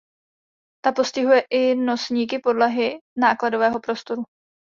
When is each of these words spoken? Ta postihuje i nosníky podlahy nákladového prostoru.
Ta 0.85 0.91
postihuje 0.91 1.41
i 1.49 1.75
nosníky 1.75 2.39
podlahy 2.39 2.99
nákladového 3.19 3.79
prostoru. 3.79 4.23